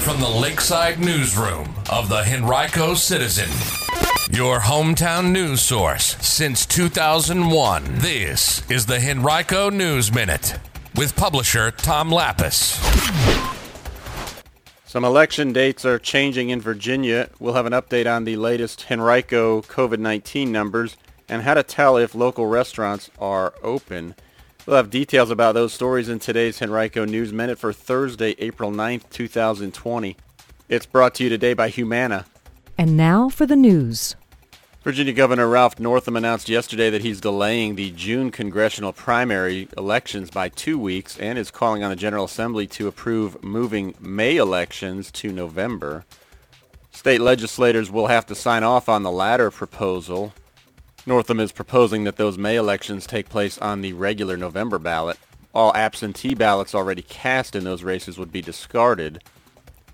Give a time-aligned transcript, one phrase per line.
[0.00, 3.50] from the Lakeside Newsroom of the Henrico Citizen,
[4.34, 7.98] your hometown news source since 2001.
[7.98, 10.58] This is the Henrico News Minute
[10.96, 12.78] with publisher Tom Lappas.
[14.86, 17.28] Some election dates are changing in Virginia.
[17.38, 20.96] We'll have an update on the latest Henrico COVID-19 numbers
[21.28, 24.14] and how to tell if local restaurants are open.
[24.70, 29.10] We'll have details about those stories in today's Henrico News Minute for Thursday, April 9th,
[29.10, 30.16] 2020.
[30.68, 32.24] It's brought to you today by Humana.
[32.78, 34.14] And now for the news.
[34.84, 40.48] Virginia Governor Ralph Northam announced yesterday that he's delaying the June congressional primary elections by
[40.48, 45.32] two weeks and is calling on the General Assembly to approve moving May elections to
[45.32, 46.04] November.
[46.92, 50.32] State legislators will have to sign off on the latter proposal.
[51.06, 55.18] Northam is proposing that those May elections take place on the regular November ballot.
[55.54, 59.22] All absentee ballots already cast in those races would be discarded.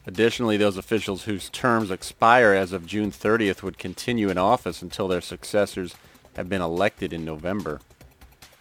[0.06, 5.08] Additionally, those officials whose terms expire as of June 30th would continue in office until
[5.08, 5.94] their successors
[6.36, 7.80] have been elected in November.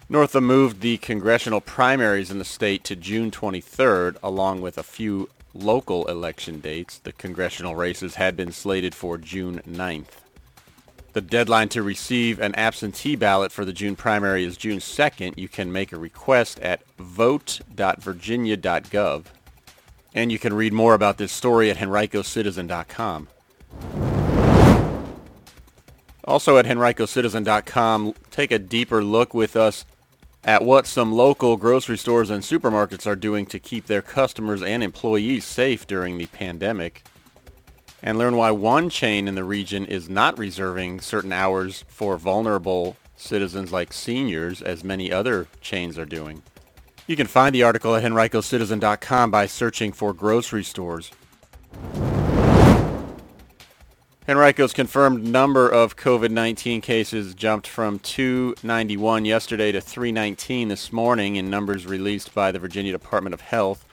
[0.07, 5.29] Northam moved the congressional primaries in the state to June 23rd, along with a few
[5.53, 6.99] local election dates.
[6.99, 10.24] The congressional races had been slated for June 9th.
[11.15, 15.37] The deadline to receive an absentee ballot for the June primary is June 2nd.
[15.37, 19.23] You can make a request at vote.virginia.gov.
[20.13, 23.29] And you can read more about this story at henricocitizen.com.
[26.25, 29.85] Also at henricocitizen.com, take a deeper look with us
[30.43, 34.83] at what some local grocery stores and supermarkets are doing to keep their customers and
[34.83, 37.05] employees safe during the pandemic.
[38.05, 42.97] And learn why one chain in the region is not reserving certain hours for vulnerable
[43.15, 46.43] citizens like seniors as many other chains are doing.
[47.07, 51.09] You can find the article at henricocitizen.com by searching for grocery stores.
[54.27, 61.49] Henrico's confirmed number of COVID-19 cases jumped from 291 yesterday to 319 this morning in
[61.49, 63.83] numbers released by the Virginia Department of Health.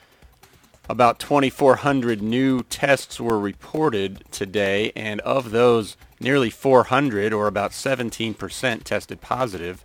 [0.89, 8.83] About 2,400 new tests were reported today, and of those, nearly 400, or about 17%,
[8.83, 9.85] tested positive.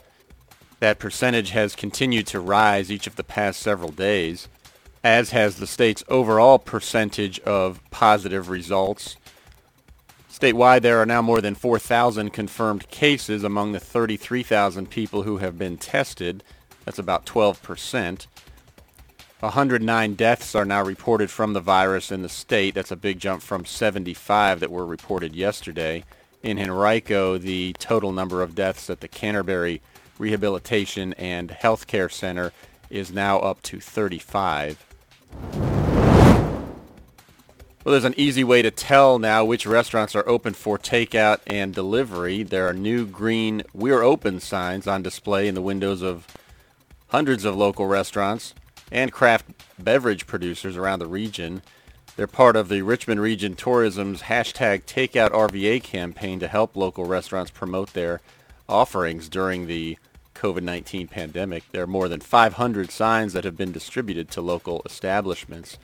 [0.80, 4.48] That percentage has continued to rise each of the past several days,
[5.04, 9.18] as has the state's overall percentage of positive results.
[10.32, 15.58] Statewide, there are now more than 4,000 confirmed cases among the 33,000 people who have
[15.58, 16.44] been tested.
[16.86, 18.28] That's about 12%.
[19.40, 22.74] 109 deaths are now reported from the virus in the state.
[22.74, 26.04] That's a big jump from 75 that were reported yesterday.
[26.42, 29.80] In Henrico, the total number of deaths at the Canterbury
[30.18, 32.52] Rehabilitation and Healthcare Center
[32.90, 34.84] is now up to 35.
[37.84, 41.76] Well, there's an easy way to tell now which restaurants are open for takeout and
[41.76, 42.42] delivery.
[42.42, 46.26] There are new green We're Open signs on display in the windows of
[47.10, 48.56] hundreds of local restaurants
[48.92, 49.46] and craft
[49.80, 51.62] beverage producers around the region.
[52.16, 57.52] They're part of the Richmond Region Tourism's hashtag Takeout RVA campaign to help local restaurants
[57.52, 58.22] promote their
[58.68, 59.98] offerings during the
[60.34, 61.64] COVID-19 pandemic.
[61.72, 65.78] There are more than 500 signs that have been distributed to local establishments.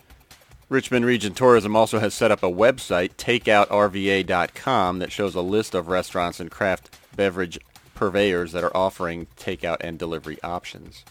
[0.70, 5.88] Richmond Region Tourism also has set up a website, takeoutrva.com, that shows a list of
[5.88, 7.60] restaurants and craft beverage
[7.94, 11.04] purveyors that are offering takeout and delivery options.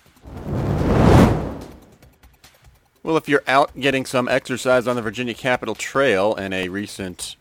[3.05, 7.35] Well, if you're out getting some exercise on the Virginia Capitol Trail, and a recent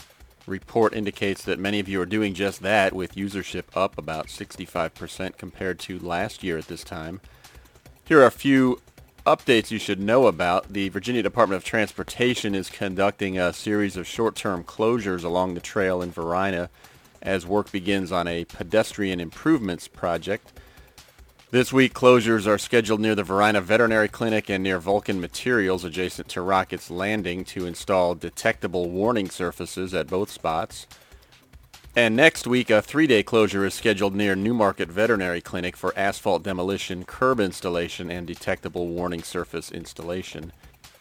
[0.48, 5.38] report indicates that many of you are doing just that, with usership up about 65%
[5.38, 7.22] compared to last year at this time,
[8.06, 8.82] here are a few
[9.24, 10.74] updates you should know about.
[10.74, 16.02] The Virginia Department of Transportation is conducting a series of short-term closures along the trail
[16.02, 16.72] in Varina
[17.22, 20.54] as work begins on a pedestrian improvements project.
[21.52, 26.30] This week, closures are scheduled near the Varina Veterinary Clinic and near Vulcan Materials adjacent
[26.30, 30.88] to Rockets Landing to install detectable warning surfaces at both spots.
[31.94, 37.04] And next week, a three-day closure is scheduled near Newmarket Veterinary Clinic for asphalt demolition,
[37.04, 40.54] curb installation, and detectable warning surface installation.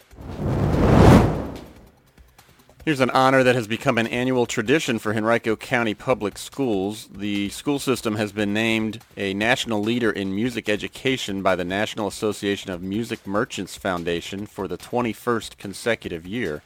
[2.82, 7.10] Here's an honor that has become an annual tradition for Henrico County Public Schools.
[7.12, 12.06] The school system has been named a national leader in music education by the National
[12.06, 16.62] Association of Music Merchants Foundation for the 21st consecutive year.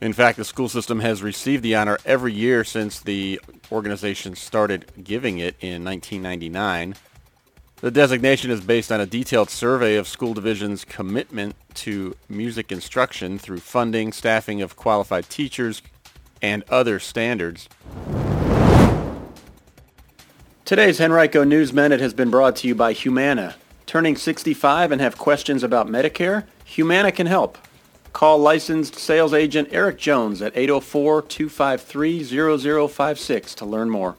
[0.00, 3.40] In fact, the school system has received the honor every year since the
[3.72, 6.94] organization started giving it in 1999.
[7.82, 13.40] The designation is based on a detailed survey of school divisions' commitment to music instruction
[13.40, 15.82] through funding, staffing of qualified teachers,
[16.40, 17.68] and other standards.
[20.64, 23.56] Today's Henrico News Minute has been brought to you by Humana.
[23.84, 26.44] Turning 65 and have questions about Medicare?
[26.64, 27.58] Humana can help.
[28.12, 34.16] Call licensed sales agent Eric Jones at 804-253-0056 to learn more.